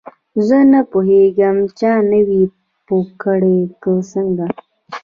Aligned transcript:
زه 0.47 0.57
نه 0.71 0.81
پوهیږم 0.91 1.57
چا 1.79 1.93
نه 2.11 2.19
وې 2.27 2.41
پوه 2.85 3.05
کړې 3.21 3.59
که 3.81 3.91
څنګه. 4.11 4.47